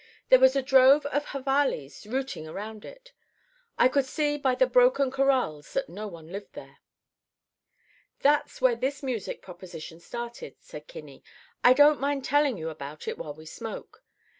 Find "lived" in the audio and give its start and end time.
6.31-6.53